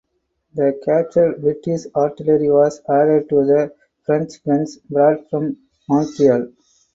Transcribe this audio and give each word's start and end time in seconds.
The 0.55 0.81
captured 0.83 1.43
British 1.43 1.81
artillery 1.95 2.49
was 2.49 2.81
added 2.89 3.29
to 3.29 3.45
the 3.45 3.71
French 4.03 4.43
guns 4.43 4.77
brought 4.77 5.29
from 5.29 5.57
Montreal. 5.87 6.47